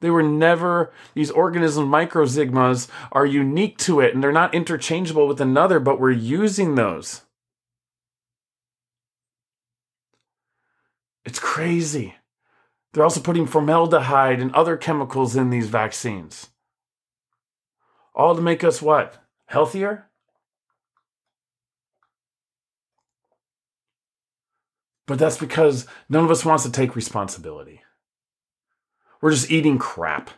They 0.00 0.10
were 0.10 0.22
never, 0.22 0.92
these 1.14 1.30
organisms, 1.30 1.88
microzymas, 1.88 2.86
are 3.10 3.26
unique 3.26 3.78
to 3.78 3.98
it 4.00 4.14
and 4.14 4.22
they're 4.22 4.30
not 4.30 4.54
interchangeable 4.54 5.26
with 5.26 5.40
another, 5.40 5.80
but 5.80 5.98
we're 5.98 6.10
using 6.10 6.74
those. 6.74 7.22
It's 11.24 11.40
crazy. 11.40 12.14
They're 12.92 13.04
also 13.04 13.20
putting 13.20 13.46
formaldehyde 13.46 14.40
and 14.40 14.54
other 14.54 14.76
chemicals 14.76 15.34
in 15.34 15.50
these 15.50 15.68
vaccines. 15.68 16.50
All 18.18 18.34
to 18.34 18.42
make 18.42 18.64
us 18.64 18.82
what? 18.82 19.16
Healthier? 19.46 20.06
But 25.06 25.20
that's 25.20 25.38
because 25.38 25.86
none 26.08 26.24
of 26.24 26.30
us 26.30 26.44
wants 26.44 26.64
to 26.64 26.72
take 26.72 26.96
responsibility. 26.96 27.80
We're 29.22 29.30
just 29.30 29.50
eating 29.50 29.78
crap. 29.78 30.30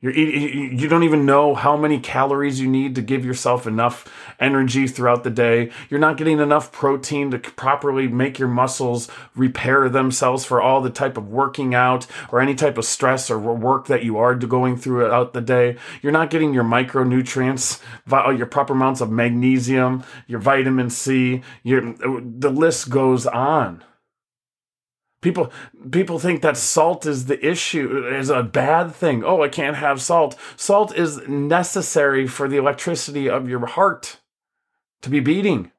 You're 0.00 0.12
you 0.12 0.86
don't 0.86 1.02
even 1.02 1.26
know 1.26 1.56
how 1.56 1.76
many 1.76 1.98
calories 1.98 2.60
you 2.60 2.68
need 2.68 2.94
to 2.94 3.02
give 3.02 3.24
yourself 3.24 3.66
enough 3.66 4.06
energy 4.38 4.86
throughout 4.86 5.24
the 5.24 5.30
day. 5.30 5.72
You're 5.90 5.98
not 5.98 6.16
getting 6.16 6.38
enough 6.38 6.70
protein 6.70 7.32
to 7.32 7.38
properly 7.40 8.06
make 8.06 8.38
your 8.38 8.46
muscles 8.46 9.08
repair 9.34 9.88
themselves 9.88 10.44
for 10.44 10.62
all 10.62 10.80
the 10.80 10.88
type 10.90 11.16
of 11.16 11.28
working 11.28 11.74
out 11.74 12.06
or 12.30 12.40
any 12.40 12.54
type 12.54 12.78
of 12.78 12.84
stress 12.84 13.28
or 13.28 13.40
work 13.40 13.88
that 13.88 14.04
you 14.04 14.16
are 14.18 14.36
going 14.36 14.76
throughout 14.76 15.32
the 15.32 15.40
day. 15.40 15.76
You're 16.00 16.12
not 16.12 16.30
getting 16.30 16.54
your 16.54 16.62
micronutrients, 16.62 17.80
uh, 18.12 18.30
your 18.30 18.46
proper 18.46 18.74
amounts 18.74 19.00
of 19.00 19.10
magnesium, 19.10 20.04
your 20.28 20.38
vitamin 20.38 20.90
C. 20.90 21.42
Your, 21.64 21.88
uh, 21.88 22.20
the 22.22 22.50
list 22.50 22.88
goes 22.88 23.26
on. 23.26 23.82
People 25.20 25.50
people 25.90 26.18
think 26.20 26.42
that 26.42 26.56
salt 26.56 27.04
is 27.04 27.26
the 27.26 27.44
issue, 27.44 28.06
is 28.06 28.30
a 28.30 28.44
bad 28.44 28.94
thing. 28.94 29.24
Oh, 29.24 29.42
I 29.42 29.48
can't 29.48 29.76
have 29.76 30.00
salt. 30.00 30.36
Salt 30.56 30.94
is 30.96 31.26
necessary 31.26 32.28
for 32.28 32.48
the 32.48 32.56
electricity 32.56 33.28
of 33.28 33.48
your 33.48 33.66
heart 33.66 34.18
to 35.02 35.10
be 35.10 35.18
beating. 35.18 35.72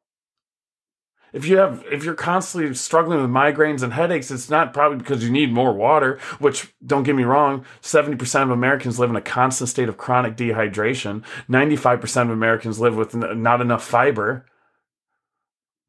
If 1.32 1.46
you 1.46 1.58
have 1.58 1.86
if 1.90 2.04
you're 2.04 2.16
constantly 2.16 2.74
struggling 2.74 3.22
with 3.22 3.30
migraines 3.30 3.82
and 3.82 3.94
headaches, 3.94 4.30
it's 4.30 4.50
not 4.50 4.74
probably 4.74 4.98
because 4.98 5.24
you 5.24 5.32
need 5.32 5.54
more 5.54 5.74
water, 5.74 6.20
which 6.40 6.74
don't 6.86 7.04
get 7.04 7.16
me 7.16 7.24
wrong, 7.24 7.64
70% 7.82 8.44
of 8.44 8.50
Americans 8.50 9.00
live 9.00 9.10
in 9.10 9.16
a 9.16 9.22
constant 9.22 9.70
state 9.70 9.90
of 9.90 9.98
chronic 9.98 10.36
dehydration. 10.36 11.24
95% 11.48 12.24
of 12.24 12.30
Americans 12.32 12.80
live 12.80 12.96
with 12.96 13.14
not 13.14 13.62
enough 13.62 13.86
fiber 13.86 14.46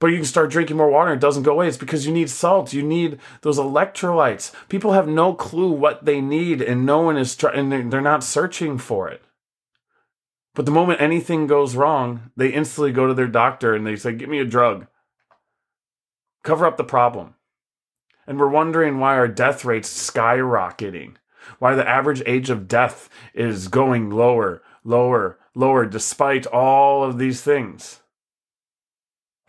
but 0.00 0.08
you 0.08 0.16
can 0.16 0.24
start 0.24 0.50
drinking 0.50 0.78
more 0.78 0.90
water 0.90 1.12
and 1.12 1.18
it 1.18 1.24
doesn't 1.24 1.42
go 1.42 1.52
away. 1.52 1.68
It's 1.68 1.76
because 1.76 2.06
you 2.06 2.12
need 2.12 2.30
salt. 2.30 2.72
You 2.72 2.82
need 2.82 3.20
those 3.42 3.58
electrolytes. 3.58 4.52
People 4.68 4.92
have 4.92 5.06
no 5.06 5.34
clue 5.34 5.70
what 5.70 6.06
they 6.06 6.20
need 6.22 6.62
and 6.62 6.86
no 6.86 7.00
one 7.02 7.18
is 7.18 7.36
trying, 7.36 7.72
and 7.72 7.92
they're 7.92 8.00
not 8.00 8.24
searching 8.24 8.78
for 8.78 9.08
it. 9.08 9.22
But 10.54 10.64
the 10.64 10.72
moment 10.72 11.00
anything 11.00 11.46
goes 11.46 11.76
wrong, 11.76 12.32
they 12.36 12.48
instantly 12.48 12.92
go 12.92 13.06
to 13.06 13.14
their 13.14 13.28
doctor 13.28 13.74
and 13.74 13.86
they 13.86 13.94
say, 13.94 14.12
Give 14.12 14.28
me 14.28 14.40
a 14.40 14.44
drug. 14.44 14.86
Cover 16.42 16.66
up 16.66 16.78
the 16.78 16.84
problem. 16.84 17.34
And 18.26 18.38
we're 18.38 18.48
wondering 18.48 18.98
why 18.98 19.16
our 19.16 19.28
death 19.28 19.64
rate's 19.64 20.10
skyrocketing, 20.10 21.16
why 21.58 21.74
the 21.74 21.88
average 21.88 22.22
age 22.26 22.48
of 22.48 22.68
death 22.68 23.10
is 23.34 23.68
going 23.68 24.10
lower, 24.10 24.62
lower, 24.82 25.38
lower, 25.54 25.84
despite 25.84 26.46
all 26.46 27.04
of 27.04 27.18
these 27.18 27.42
things. 27.42 27.99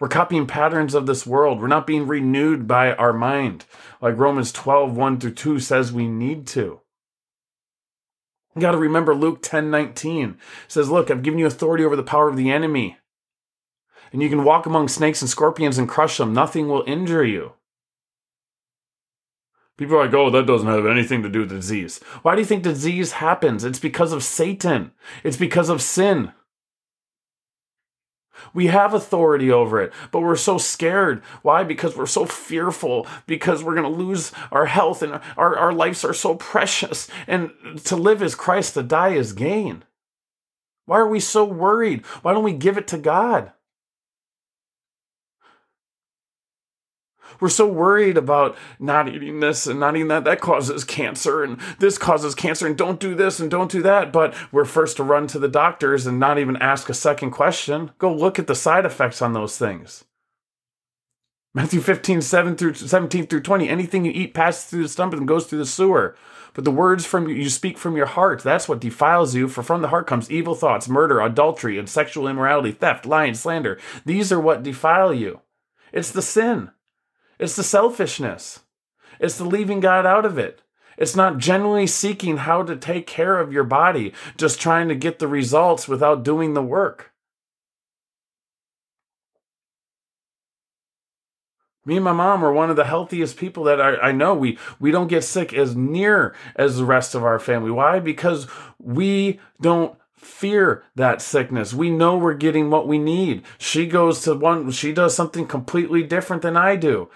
We're 0.01 0.08
copying 0.08 0.48
patterns 0.48 0.96
of 0.96 1.05
this 1.05 1.27
world. 1.27 1.62
We're 1.62 1.67
not 1.67 1.86
being 1.86 2.08
renewed 2.08 2.67
by 2.67 2.96
our 2.96 3.13
mind, 3.13 3.65
like 4.01 4.17
Romans 4.17 4.51
12, 4.51 4.98
1 4.98 5.20
through 5.20 5.36
2 5.36 5.60
says 5.60 5.93
we 5.93 6.08
need 6.08 6.48
to. 6.48 6.81
You 8.55 8.62
got 8.62 8.72
to 8.72 8.79
remember 8.79 9.13
Luke 9.13 9.43
10 9.43 9.70
19 9.70 10.39
says, 10.67 10.89
Look, 10.89 11.12
I've 11.12 11.22
given 11.22 11.38
you 11.38 11.46
authority 11.46 11.86
over 11.86 11.96
the 11.96 12.01
power 12.01 12.27
of 12.27 12.36
the 12.36 12.50
enemy. 12.50 12.98
And 14.12 14.24
you 14.24 14.29
can 14.29 14.43
walk 14.43 14.65
among 14.65 14.88
snakes 14.88 15.22
and 15.22 15.29
scorpions 15.29 15.77
and 15.77 15.88
crush 15.88 16.17
them. 16.17 16.34
Nothing 16.34 16.67
will 16.67 16.84
injure 16.88 17.24
you. 17.24 17.53
People 19.77 19.98
are 19.98 20.05
like, 20.05 20.15
oh, 20.15 20.31
that 20.31 20.48
doesn't 20.48 20.67
have 20.67 20.88
anything 20.88 21.22
to 21.22 21.29
do 21.29 21.41
with 21.41 21.50
disease. 21.50 22.00
Why 22.24 22.34
do 22.34 22.41
you 22.41 22.46
think 22.46 22.63
disease 22.63 23.13
happens? 23.13 23.63
It's 23.63 23.79
because 23.79 24.13
of 24.13 24.24
Satan, 24.24 24.93
it's 25.24 25.38
because 25.38 25.70
of 25.70 25.79
sin. 25.79 26.34
We 28.53 28.67
have 28.67 28.93
authority 28.93 29.51
over 29.51 29.81
it, 29.81 29.93
but 30.12 30.21
we're 30.21 30.36
so 30.36 30.57
scared. 30.57 31.24
Why? 31.41 31.63
Because 31.63 31.95
we're 31.95 32.05
so 32.05 32.25
fearful, 32.25 33.07
because 33.27 33.63
we're 33.63 33.75
going 33.75 33.91
to 33.91 34.03
lose 34.03 34.31
our 34.51 34.65
health 34.65 35.01
and 35.01 35.19
our, 35.38 35.57
our 35.57 35.74
lives 35.74 36.03
are 36.03 36.13
so 36.13 36.36
precious. 36.36 37.07
And 37.27 37.51
to 37.86 37.95
live 37.95 38.21
is 38.21 38.36
Christ, 38.36 38.74
to 38.75 38.83
die 38.83 39.10
is 39.10 39.33
gain. 39.33 39.83
Why 40.86 40.98
are 41.00 41.07
we 41.07 41.19
so 41.19 41.45
worried? 41.45 42.05
Why 42.21 42.33
don't 42.33 42.43
we 42.43 42.53
give 42.53 42.77
it 42.77 42.88
to 42.89 42.98
God? 42.98 43.51
We're 47.41 47.50
so 47.50 47.67
worried 47.67 48.17
about 48.17 48.55
not 48.79 49.10
eating 49.10 49.39
this 49.39 49.65
and 49.67 49.79
not 49.79 49.95
eating 49.95 50.07
that. 50.10 50.24
That 50.24 50.39
causes 50.39 50.83
cancer 50.83 51.43
and 51.43 51.60
this 51.79 51.98
causes 51.98 52.36
cancer 52.36 52.67
and 52.67 52.77
don't 52.77 53.00
do 53.00 53.15
this 53.15 53.39
and 53.39 53.50
don't 53.50 53.71
do 53.71 53.81
that. 53.81 54.13
But 54.13 54.36
we're 54.51 54.63
first 54.63 54.98
to 54.98 55.03
run 55.03 55.27
to 55.27 55.39
the 55.39 55.50
doctors 55.50 56.05
and 56.05 56.19
not 56.19 56.38
even 56.38 56.55
ask 56.57 56.88
a 56.88 56.93
second 56.93 57.31
question. 57.31 57.91
Go 57.98 58.13
look 58.13 58.38
at 58.38 58.45
the 58.48 58.55
side 58.55 58.86
effects 58.86 59.21
on 59.21 59.33
those 59.33 59.57
things. 59.57 60.05
Matthew 61.53 61.81
15, 61.81 62.21
7 62.21 62.55
through 62.55 62.75
17 62.75 63.27
through 63.27 63.41
20. 63.41 63.67
Anything 63.67 64.05
you 64.05 64.12
eat 64.13 64.33
passes 64.33 64.65
through 64.65 64.83
the 64.83 64.89
stomach 64.89 65.19
and 65.19 65.27
goes 65.27 65.48
through 65.48 65.60
the 65.60 65.65
sewer. 65.65 66.15
But 66.53 66.63
the 66.63 66.71
words 66.71 67.05
from 67.05 67.27
you 67.27 67.50
speak 67.50 67.77
from 67.77 67.98
your 67.98 68.05
heart, 68.05 68.43
that's 68.43 68.69
what 68.69 68.79
defiles 68.79 69.33
you. 69.33 69.48
For 69.48 69.63
from 69.63 69.81
the 69.81 69.88
heart 69.88 70.05
comes 70.05 70.29
evil 70.29 70.53
thoughts, 70.53 70.88
murder, 70.88 71.19
adultery, 71.19 71.77
and 71.77 71.89
sexual 71.89 72.27
immorality, 72.27 72.71
theft, 72.71 73.05
lying, 73.05 73.33
slander. 73.33 73.79
These 74.05 74.31
are 74.31 74.39
what 74.39 74.63
defile 74.63 75.13
you. 75.13 75.41
It's 75.91 76.12
the 76.12 76.21
sin. 76.21 76.71
It's 77.41 77.55
the 77.55 77.63
selfishness. 77.63 78.60
It's 79.19 79.38
the 79.38 79.45
leaving 79.45 79.79
God 79.79 80.05
out 80.05 80.25
of 80.25 80.38
it. 80.38 80.62
It's 80.95 81.15
not 81.15 81.39
genuinely 81.39 81.88
seeking 81.88 82.38
how 82.38 82.62
to 82.62 82.75
take 82.75 83.07
care 83.07 83.39
of 83.39 83.51
your 83.51 83.63
body, 83.63 84.13
just 84.38 84.62
trying 84.62 84.88
to 84.89 84.95
get 84.95 85.17
the 85.17 85.27
results 85.27 85.88
without 85.88 86.24
doing 86.24 86.53
the 86.53 86.62
work. 86.62 87.12
Me 91.83 91.95
and 91.95 92.05
my 92.05 92.12
mom 92.12 92.45
are 92.45 92.53
one 92.53 92.69
of 92.69 92.75
the 92.75 92.86
healthiest 92.86 93.38
people 93.38 93.63
that 93.63 93.81
I, 93.81 93.95
I, 93.95 94.12
know. 94.12 94.36
We 94.36 94.60
we 94.79 94.91
don't 94.91 95.07
get 95.07 95.24
sick 95.24 95.51
as 95.51 95.75
near 95.75 96.36
as 96.55 96.77
the 96.77 96.86
rest 96.86 97.15
of 97.15 97.24
our 97.24 97.39
family. 97.39 97.71
Why? 97.71 98.00
Because 98.00 98.45
we 98.77 99.39
don't 99.60 99.98
fear 100.15 100.83
that 100.95 101.24
sickness. 101.24 101.74
We 101.74 101.89
know 101.89 102.15
we're 102.17 102.36
getting 102.36 102.69
what 102.69 102.88
we 102.88 103.00
need. 103.00 103.41
She 103.57 103.88
goes 103.88 104.21
to 104.21 104.36
one 104.36 104.69
she 104.69 104.93
does 104.93 105.15
something 105.15 105.48
completely 105.48 106.03
different 106.03 106.43
than 106.43 106.55
I 106.55 106.75
do. 106.75 107.10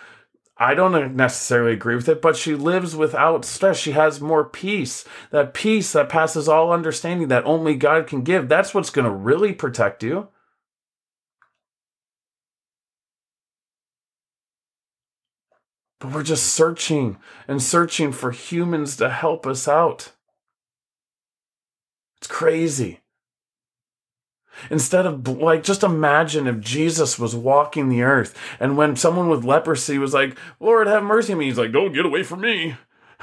I 0.58 0.74
don't 0.74 1.16
necessarily 1.16 1.74
agree 1.74 1.96
with 1.96 2.08
it, 2.08 2.22
but 2.22 2.38
she 2.38 2.56
lives 2.56 2.96
without 2.96 3.44
stress. 3.44 3.78
She 3.78 3.92
has 3.92 4.22
more 4.22 4.46
peace. 4.46 5.04
That 5.32 5.54
peace 5.54 5.92
that 5.92 6.08
passes 6.08 6.48
all 6.48 6.72
understanding 6.72 7.28
that 7.28 7.46
only 7.46 7.76
God 7.76 8.08
can 8.08 8.22
give. 8.22 8.48
That's 8.48 8.74
what's 8.74 8.90
going 8.90 9.04
to 9.04 9.12
really 9.12 9.52
protect 9.52 10.02
you. 10.02 10.30
But 16.00 16.12
we're 16.14 16.24
just 16.24 16.54
searching 16.54 17.18
and 17.48 17.62
searching 17.62 18.14
for 18.14 18.32
humans 18.32 18.96
to 18.98 19.10
help 19.10 19.46
us 19.46 19.68
out. 19.68 20.12
It's 22.18 22.28
crazy. 22.28 23.02
Instead 24.70 25.06
of 25.06 25.28
like, 25.28 25.64
just 25.64 25.84
imagine 25.84 26.48
if 26.48 26.60
Jesus 26.60 27.20
was 27.20 27.36
walking 27.36 27.90
the 27.90 28.04
earth 28.04 28.38
and 28.60 28.78
when 28.78 28.96
someone 28.96 29.30
with 29.30 29.44
leprosy 29.44 29.98
was 29.98 30.14
like, 30.14 30.38
Lord, 30.60 30.88
have 30.88 31.04
mercy 31.04 31.34
on 31.34 31.40
me, 31.40 31.46
he's 31.46 31.58
like, 31.58 31.72
don't 31.72 31.94
get 31.94 32.06
away 32.06 32.24
from 32.24 32.42
me. 32.42 32.76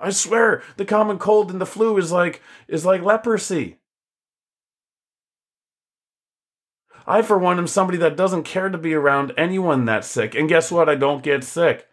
I 0.00 0.10
swear, 0.10 0.62
the 0.76 0.84
common 0.84 1.18
cold 1.18 1.50
and 1.50 1.60
the 1.60 1.66
flu 1.66 1.96
is 1.98 2.12
like 2.12 2.40
is 2.68 2.84
like 2.84 3.02
leprosy. 3.02 3.78
I, 7.06 7.22
for 7.22 7.38
one, 7.38 7.58
am 7.58 7.66
somebody 7.66 7.96
that 7.98 8.18
doesn't 8.18 8.42
care 8.42 8.68
to 8.68 8.76
be 8.76 8.92
around 8.92 9.32
anyone 9.38 9.86
that's 9.86 10.06
sick. 10.06 10.34
And 10.34 10.46
guess 10.46 10.70
what? 10.70 10.90
I 10.90 10.94
don't 10.94 11.22
get 11.22 11.42
sick. 11.42 11.88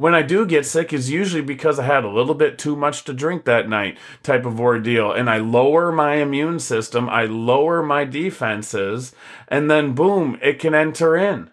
When 0.00 0.14
I 0.14 0.22
do 0.22 0.46
get 0.46 0.64
sick 0.64 0.94
is 0.94 1.10
usually 1.10 1.42
because 1.42 1.78
I 1.78 1.84
had 1.84 2.04
a 2.04 2.08
little 2.08 2.34
bit 2.34 2.56
too 2.58 2.74
much 2.74 3.04
to 3.04 3.12
drink 3.12 3.44
that 3.44 3.68
night 3.68 3.98
type 4.22 4.46
of 4.46 4.58
ordeal. 4.58 5.12
And 5.12 5.28
I 5.28 5.36
lower 5.36 5.92
my 5.92 6.14
immune 6.14 6.58
system, 6.58 7.06
I 7.10 7.26
lower 7.26 7.82
my 7.82 8.06
defenses, 8.06 9.14
and 9.46 9.70
then 9.70 9.92
boom, 9.92 10.38
it 10.40 10.58
can 10.58 10.74
enter 10.74 11.18
in. 11.18 11.50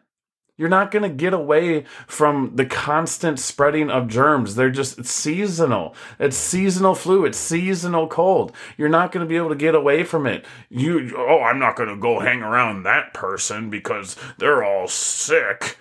You're 0.56 0.70
not 0.70 0.92
going 0.92 1.04
to 1.04 1.10
get 1.10 1.34
away 1.34 1.84
from 2.08 2.56
the 2.56 2.66
constant 2.66 3.38
spreading 3.38 3.90
of 3.90 4.08
germs. 4.08 4.56
They're 4.56 4.70
just 4.70 4.98
it's 4.98 5.12
seasonal. 5.12 5.94
It's 6.18 6.38
seasonal 6.38 6.96
flu. 6.96 7.26
It's 7.26 7.38
seasonal 7.38 8.08
cold. 8.08 8.54
You're 8.78 8.88
not 8.88 9.12
going 9.12 9.26
to 9.26 9.30
be 9.30 9.36
able 9.36 9.50
to 9.50 9.56
get 9.56 9.76
away 9.76 10.06
from 10.06 10.26
it. 10.26 10.46
You 10.70 11.14
oh, 11.18 11.42
I'm 11.42 11.60
not 11.60 11.76
going 11.76 11.90
to 11.90 11.98
go 11.98 12.22
hang 12.22 12.44
around 12.44 12.84
that 12.84 13.14
person 13.14 13.70
because 13.70 14.16
they're 14.38 14.64
all 14.64 14.88
sick. 14.88 15.78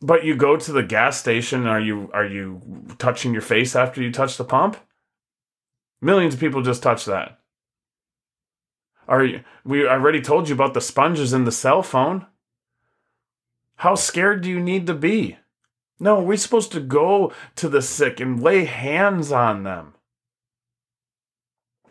But 0.00 0.24
you 0.24 0.36
go 0.36 0.56
to 0.56 0.72
the 0.72 0.82
gas 0.82 1.18
station. 1.18 1.66
Are 1.66 1.80
you 1.80 2.10
are 2.12 2.26
you 2.26 2.60
touching 2.98 3.32
your 3.32 3.42
face 3.42 3.74
after 3.74 4.02
you 4.02 4.12
touch 4.12 4.36
the 4.36 4.44
pump? 4.44 4.76
Millions 6.00 6.34
of 6.34 6.40
people 6.40 6.62
just 6.62 6.82
touch 6.82 7.06
that. 7.06 7.40
Are 9.08 9.24
you, 9.24 9.40
we 9.64 9.86
I 9.86 9.92
already 9.92 10.20
told 10.20 10.48
you 10.48 10.54
about 10.54 10.74
the 10.74 10.80
sponges 10.80 11.32
in 11.32 11.44
the 11.44 11.52
cell 11.52 11.82
phone? 11.82 12.26
How 13.76 13.94
scared 13.94 14.42
do 14.42 14.50
you 14.50 14.60
need 14.60 14.86
to 14.86 14.94
be? 14.94 15.38
No, 15.98 16.20
we're 16.20 16.36
supposed 16.36 16.72
to 16.72 16.80
go 16.80 17.32
to 17.56 17.68
the 17.68 17.82
sick 17.82 18.20
and 18.20 18.42
lay 18.42 18.64
hands 18.64 19.32
on 19.32 19.62
them. 19.62 19.94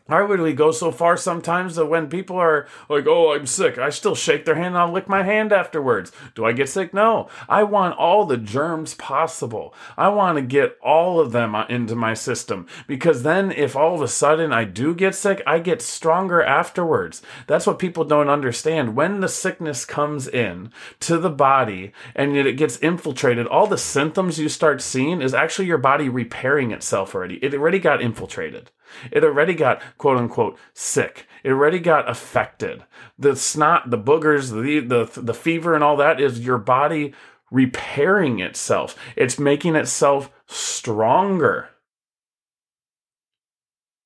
I 0.07 0.17
really 0.17 0.53
go 0.53 0.69
so 0.71 0.91
far 0.91 1.17
sometimes 1.17 1.75
that 1.75 1.87
when 1.87 2.09
people 2.09 2.37
are 2.37 2.67
like, 2.87 3.07
oh, 3.07 3.33
I'm 3.33 3.47
sick, 3.47 3.79
I 3.79 3.89
still 3.89 4.13
shake 4.13 4.45
their 4.45 4.53
hand 4.53 4.67
and 4.67 4.77
I'll 4.77 4.91
lick 4.91 5.09
my 5.09 5.23
hand 5.23 5.51
afterwards. 5.51 6.11
Do 6.35 6.45
I 6.45 6.51
get 6.51 6.69
sick? 6.69 6.93
No. 6.93 7.27
I 7.49 7.63
want 7.63 7.97
all 7.97 8.23
the 8.23 8.37
germs 8.37 8.93
possible. 8.93 9.73
I 9.97 10.09
want 10.09 10.37
to 10.37 10.43
get 10.43 10.77
all 10.83 11.19
of 11.19 11.31
them 11.31 11.55
uh, 11.55 11.65
into 11.69 11.95
my 11.95 12.13
system 12.13 12.67
because 12.85 13.23
then 13.23 13.51
if 13.51 13.75
all 13.75 13.95
of 13.95 14.01
a 14.03 14.07
sudden 14.07 14.53
I 14.53 14.63
do 14.63 14.93
get 14.93 15.15
sick, 15.15 15.41
I 15.47 15.57
get 15.57 15.81
stronger 15.81 16.43
afterwards. 16.43 17.23
That's 17.47 17.65
what 17.65 17.79
people 17.79 18.03
don't 18.03 18.29
understand. 18.29 18.95
When 18.95 19.21
the 19.21 19.27
sickness 19.27 19.85
comes 19.85 20.27
in 20.27 20.71
to 20.99 21.17
the 21.17 21.31
body 21.31 21.93
and 22.15 22.37
it 22.37 22.57
gets 22.57 22.77
infiltrated, 22.77 23.47
all 23.47 23.65
the 23.65 23.75
symptoms 23.75 24.37
you 24.37 24.49
start 24.49 24.83
seeing 24.83 25.19
is 25.19 25.33
actually 25.33 25.65
your 25.65 25.79
body 25.79 26.09
repairing 26.09 26.69
itself 26.69 27.15
already. 27.15 27.43
It 27.43 27.55
already 27.55 27.79
got 27.79 28.03
infiltrated. 28.03 28.69
It 29.11 29.23
already 29.23 29.53
got 29.53 29.81
quote 29.97 30.17
unquote 30.17 30.57
sick. 30.73 31.27
It 31.43 31.51
already 31.51 31.79
got 31.79 32.09
affected. 32.09 32.83
The 33.17 33.35
snot, 33.35 33.89
the 33.89 33.97
boogers, 33.97 34.51
the, 34.51 34.79
the, 34.79 35.21
the 35.21 35.33
fever 35.33 35.75
and 35.75 35.83
all 35.83 35.97
that 35.97 36.19
is 36.19 36.39
your 36.39 36.57
body 36.57 37.13
repairing 37.51 38.39
itself. 38.39 38.95
It's 39.15 39.39
making 39.39 39.75
itself 39.75 40.31
stronger. 40.47 41.69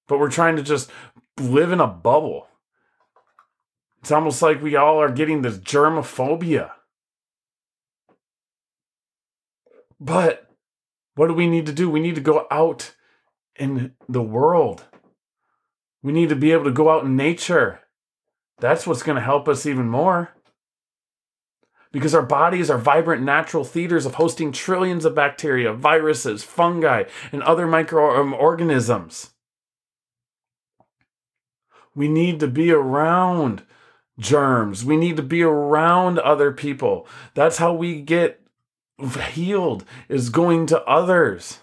But 0.08 0.20
we're 0.20 0.32
trying 0.32 0.56
to 0.56 0.64
just 0.64 0.90
live 1.40 1.72
in 1.72 1.80
a 1.80 1.88
bubble. 1.88 2.48
It's 4.02 4.12
almost 4.12 4.42
like 4.42 4.62
we 4.62 4.76
all 4.76 5.02
are 5.02 5.12
getting 5.12 5.42
this 5.42 5.58
germophobia. 5.58 6.72
But 10.00 10.50
what 11.16 11.28
do 11.28 11.34
we 11.34 11.48
need 11.48 11.66
to 11.66 11.74
do? 11.74 11.90
We 11.90 12.00
need 12.00 12.16
to 12.16 12.22
go 12.22 12.48
out 12.50 12.96
in 13.60 13.94
the 14.08 14.22
world. 14.22 14.86
We 16.02 16.14
need 16.14 16.30
to 16.30 16.36
be 16.36 16.52
able 16.54 16.64
to 16.64 16.72
go 16.72 16.90
out 16.90 17.04
in 17.04 17.16
nature. 17.16 17.82
That's 18.60 18.88
what's 18.88 19.04
going 19.04 19.18
to 19.18 19.22
help 19.22 19.48
us 19.48 19.66
even 19.66 19.88
more. 19.88 20.32
Because 21.92 22.14
our 22.14 22.24
bodies 22.24 22.70
are 22.70 22.78
vibrant 22.78 23.24
natural 23.24 23.64
theaters 23.64 24.06
of 24.06 24.16
hosting 24.16 24.52
trillions 24.52 25.06
of 25.06 25.16
bacteria, 25.16 25.74
viruses, 25.74 26.44
fungi, 26.44 27.06
and 27.32 27.42
other 27.44 27.68
microorganisms. 27.68 29.32
We 31.96 32.08
need 32.08 32.40
to 32.40 32.48
be 32.48 32.72
around 32.72 33.64
germs. 34.20 34.86
We 34.86 34.98
need 34.98 35.18
to 35.18 35.24
be 35.24 35.42
around 35.42 36.20
other 36.20 36.52
people. 36.52 37.08
That's 37.34 37.58
how 37.58 37.74
we 37.74 38.02
get 38.02 38.42
healed, 39.32 39.84
is 40.08 40.30
going 40.30 40.68
to 40.68 40.84
others. 40.84 41.60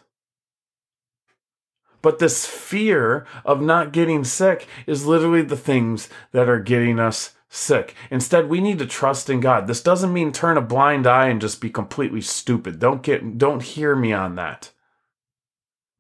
But 2.03 2.19
this 2.19 2.47
fear 2.47 3.27
of 3.45 3.61
not 3.61 3.93
getting 3.93 4.25
sick 4.25 4.67
is 4.87 5.07
literally 5.07 5.43
the 5.43 5.57
things 5.57 6.09
that 6.33 6.49
are 6.49 6.61
getting 6.61 6.99
us 6.99 7.35
sick. 7.49 7.95
Instead, 8.11 8.49
we 8.49 8.61
need 8.61 8.79
to 8.79 8.87
trust 8.87 9.31
in 9.31 9.41
God. 9.41 9.67
This 9.67 9.83
doesn't 9.83 10.13
mean 10.13 10.33
turn 10.33 10.57
a 10.57 10.63
blind 10.63 11.07
eye 11.07 11.29
and 11.29 11.41
just 11.41 11.61
be 11.61 11.71
completely 11.71 12.21
stupid. 12.21 12.79
Don't 12.79 13.03
get 13.03 13.39
don't 13.39 13.63
hear 13.63 13.97
me 13.97 14.13
on 14.13 14.35
that. 14.37 14.73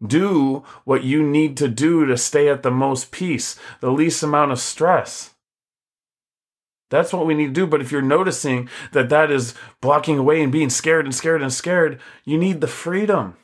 Do 0.04 0.62
what 0.84 1.04
you 1.04 1.22
need 1.22 1.56
to 1.56 1.68
do 1.68 2.04
to 2.04 2.16
stay 2.18 2.48
at 2.48 2.62
the 2.62 2.70
most 2.70 3.10
peace, 3.10 3.58
the 3.80 3.90
least 3.90 4.22
amount 4.22 4.52
of 4.52 4.60
stress. 4.60 5.34
That's 6.90 7.12
what 7.12 7.26
we 7.26 7.34
need 7.34 7.48
to 7.48 7.52
do. 7.52 7.66
But 7.66 7.80
if 7.80 7.90
you're 7.90 8.02
noticing 8.02 8.68
that 8.92 9.08
that 9.08 9.30
is 9.30 9.54
blocking 9.80 10.18
away 10.18 10.42
and 10.42 10.52
being 10.52 10.70
scared 10.70 11.06
and 11.06 11.14
scared 11.14 11.42
and 11.42 11.52
scared, 11.52 11.98
you 12.24 12.38
need 12.38 12.60
the 12.60 12.68
freedom. 12.68 13.36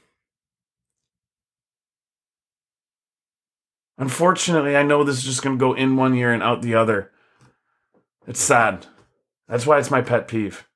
Unfortunately, 3.99 4.77
I 4.77 4.83
know 4.83 5.05
this 5.05 5.19
is 5.19 5.25
just 5.25 5.43
going 5.43 5.59
to 5.59 5.61
go 5.61 5.75
in 5.75 5.97
one 5.97 6.15
ear 6.15 6.33
and 6.33 6.43
out 6.43 6.63
the 6.63 6.75
other. 6.75 7.11
It's 8.27 8.41
sad. 8.41 8.87
That's 9.49 9.67
why 9.67 9.79
it's 9.79 9.91
my 9.91 10.01
pet 10.01 10.29
peeve. 10.29 10.67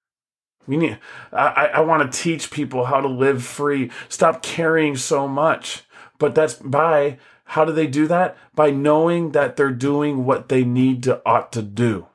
We 0.66 0.76
need. 0.76 0.98
I, 1.32 1.70
I 1.74 1.80
want 1.80 2.10
to 2.10 2.18
teach 2.18 2.50
people 2.50 2.86
how 2.86 3.00
to 3.00 3.08
live 3.08 3.44
free. 3.44 3.90
Stop 4.08 4.42
carrying 4.42 4.96
so 4.96 5.28
much. 5.28 5.84
But 6.18 6.34
that's 6.34 6.54
by 6.54 7.18
how 7.44 7.64
do 7.64 7.72
they 7.72 7.86
do 7.86 8.06
that? 8.08 8.36
By 8.54 8.70
knowing 8.70 9.32
that 9.32 9.56
they're 9.56 9.70
doing 9.70 10.24
what 10.24 10.48
they 10.48 10.64
need 10.64 11.02
to 11.04 11.22
ought 11.24 11.52
to 11.52 11.62
do. 11.62 12.08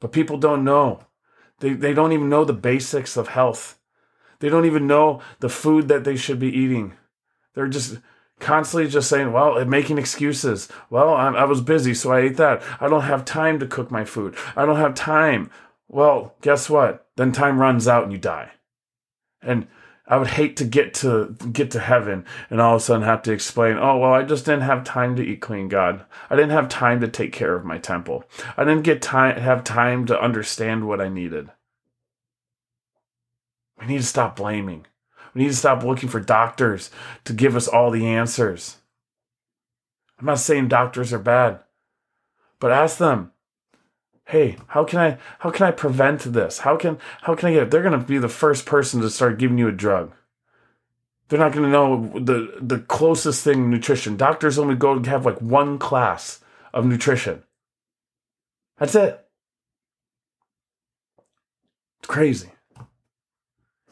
But 0.00 0.12
people 0.12 0.36
don't 0.36 0.64
know. 0.64 1.00
They 1.60 1.72
they 1.72 1.94
don't 1.94 2.12
even 2.12 2.28
know 2.28 2.44
the 2.44 2.52
basics 2.52 3.16
of 3.16 3.28
health. 3.28 3.78
They 4.40 4.48
don't 4.48 4.66
even 4.66 4.86
know 4.86 5.20
the 5.40 5.48
food 5.48 5.88
that 5.88 6.04
they 6.04 6.16
should 6.16 6.38
be 6.38 6.54
eating. 6.54 6.94
They're 7.54 7.68
just 7.68 7.98
constantly 8.40 8.88
just 8.88 9.08
saying, 9.08 9.32
well, 9.32 9.64
making 9.64 9.98
excuses. 9.98 10.68
Well, 10.90 11.10
I, 11.14 11.28
I 11.28 11.44
was 11.44 11.60
busy, 11.60 11.94
so 11.94 12.12
I 12.12 12.20
ate 12.20 12.36
that. 12.36 12.62
I 12.80 12.88
don't 12.88 13.02
have 13.02 13.24
time 13.24 13.58
to 13.60 13.66
cook 13.66 13.90
my 13.90 14.04
food. 14.04 14.36
I 14.56 14.64
don't 14.66 14.76
have 14.76 14.94
time. 14.94 15.50
Well, 15.88 16.34
guess 16.42 16.68
what? 16.68 17.06
Then 17.16 17.32
time 17.32 17.60
runs 17.60 17.88
out 17.88 18.04
and 18.04 18.12
you 18.12 18.18
die. 18.18 18.52
And 19.42 19.66
I 20.06 20.16
would 20.16 20.28
hate 20.28 20.56
to 20.56 20.64
get 20.64 20.94
to 20.94 21.36
get 21.52 21.70
to 21.72 21.80
heaven 21.80 22.24
and 22.48 22.60
all 22.60 22.76
of 22.76 22.80
a 22.80 22.84
sudden 22.84 23.02
have 23.02 23.22
to 23.22 23.32
explain, 23.32 23.76
oh 23.76 23.98
well, 23.98 24.14
I 24.14 24.22
just 24.22 24.46
didn't 24.46 24.62
have 24.62 24.82
time 24.82 25.16
to 25.16 25.22
eat 25.22 25.40
clean, 25.40 25.68
God. 25.68 26.04
I 26.30 26.36
didn't 26.36 26.52
have 26.52 26.68
time 26.68 27.00
to 27.02 27.08
take 27.08 27.32
care 27.32 27.54
of 27.54 27.64
my 27.64 27.76
temple. 27.78 28.24
I 28.56 28.64
didn't 28.64 28.84
get 28.84 29.02
time 29.02 29.38
have 29.38 29.64
time 29.64 30.06
to 30.06 30.20
understand 30.20 30.88
what 30.88 31.00
I 31.00 31.08
needed. 31.08 31.50
We 33.78 33.86
need 33.86 33.98
to 33.98 34.06
stop 34.06 34.36
blaming. 34.36 34.86
We 35.38 35.44
need 35.44 35.50
to 35.50 35.56
stop 35.56 35.84
looking 35.84 36.08
for 36.08 36.18
doctors 36.18 36.90
to 37.22 37.32
give 37.32 37.54
us 37.54 37.68
all 37.68 37.92
the 37.92 38.08
answers. 38.08 38.78
I'm 40.18 40.26
not 40.26 40.40
saying 40.40 40.66
doctors 40.66 41.12
are 41.12 41.20
bad, 41.20 41.60
but 42.58 42.72
ask 42.72 42.98
them, 42.98 43.30
hey, 44.24 44.56
how 44.66 44.82
can 44.82 44.98
I 44.98 45.18
how 45.38 45.50
can 45.50 45.68
I 45.68 45.70
prevent 45.70 46.22
this? 46.22 46.58
How 46.58 46.76
can 46.76 46.98
how 47.22 47.36
can 47.36 47.50
I 47.50 47.52
get 47.52 47.62
it? 47.62 47.70
They're 47.70 47.84
gonna 47.84 47.98
be 47.98 48.18
the 48.18 48.28
first 48.28 48.66
person 48.66 49.00
to 49.00 49.10
start 49.10 49.38
giving 49.38 49.58
you 49.58 49.68
a 49.68 49.72
drug. 49.72 50.12
They're 51.28 51.38
not 51.38 51.52
gonna 51.52 51.70
know 51.70 52.10
the 52.18 52.58
the 52.60 52.80
closest 52.80 53.44
thing 53.44 53.70
nutrition. 53.70 54.16
Doctors 54.16 54.58
only 54.58 54.74
go 54.74 54.98
to 54.98 55.08
have 55.08 55.24
like 55.24 55.40
one 55.40 55.78
class 55.78 56.40
of 56.74 56.84
nutrition. 56.84 57.44
That's 58.78 58.96
it. 58.96 59.24
It's 62.00 62.08
crazy. 62.08 62.50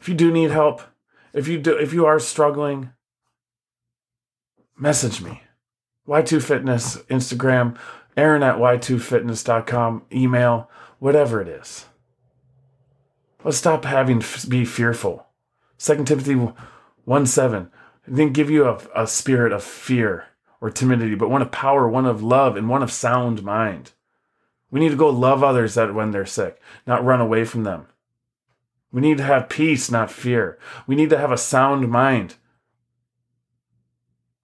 If 0.01 0.09
you 0.09 0.13
do 0.13 0.29
need 0.29 0.51
help, 0.51 0.81
if 1.33 1.47
you 1.47 1.59
do 1.59 1.75
if 1.75 1.93
you 1.93 2.05
are 2.05 2.19
struggling, 2.19 2.91
message 4.77 5.21
me. 5.21 5.41
Y2 6.07 6.41
Fitness, 6.41 6.97
Instagram, 7.09 7.77
Aaron 8.15 8.41
at 8.41 8.55
y2fitness.com, 8.55 10.03
email, 10.11 10.69
whatever 10.99 11.41
it 11.41 11.47
is. 11.47 11.85
Let's 13.43 13.57
stop 13.57 13.85
having 13.85 14.23
be 14.47 14.65
fearful. 14.65 15.27
2 15.79 16.03
Timothy 16.05 16.33
1 17.05 17.25
7 17.25 17.71
didn't 18.07 18.33
give 18.33 18.49
you 18.49 18.65
a, 18.65 18.79
a 18.95 19.07
spirit 19.07 19.51
of 19.51 19.63
fear 19.63 20.25
or 20.59 20.71
timidity, 20.71 21.15
but 21.15 21.29
one 21.29 21.41
of 21.41 21.51
power, 21.51 21.87
one 21.87 22.05
of 22.05 22.23
love, 22.23 22.55
and 22.55 22.69
one 22.69 22.81
of 22.81 22.91
sound 22.91 23.43
mind. 23.43 23.91
We 24.71 24.79
need 24.79 24.89
to 24.89 24.95
go 24.95 25.09
love 25.09 25.43
others 25.43 25.75
that 25.75 25.93
when 25.93 26.11
they're 26.11 26.25
sick, 26.25 26.59
not 26.85 27.05
run 27.05 27.21
away 27.21 27.45
from 27.45 27.63
them. 27.63 27.87
We 28.97 29.01
need 29.01 29.19
to 29.19 29.23
have 29.25 29.47
peace, 29.47 29.91
not 29.91 30.09
fear. 30.09 30.57
We 30.87 30.95
need 30.95 31.11
to 31.11 31.19
have 31.19 31.31
a 31.31 31.37
sound 31.37 31.87
mind. 31.87 32.33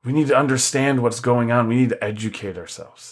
We 0.05 0.13
need 0.13 0.27
to 0.27 0.37
understand 0.37 1.01
what's 1.01 1.19
going 1.19 1.51
on. 1.51 1.67
We 1.67 1.75
need 1.75 1.89
to 1.89 2.03
educate 2.03 2.55
ourselves. 2.55 3.11